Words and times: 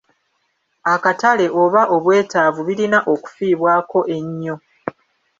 Akatale 0.93 1.45
oba 1.61 1.81
obwetaavu 1.95 2.61
birina 2.67 2.99
okufiibwako 3.13 3.99
ennyo. 4.17 4.55